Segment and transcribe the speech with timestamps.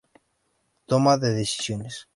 [0.87, 2.07] Toma de decisiones.